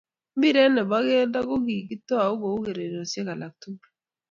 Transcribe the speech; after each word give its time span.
Mpiret 0.37 0.69
ne 0.73 0.81
bo 0.89 0.97
kelto 1.07 1.39
ko 1.47 1.55
kitou 1.89 2.31
kouu 2.39 2.59
urerioshe 2.61 3.19
alak 3.33 3.53
tugul 3.61 3.89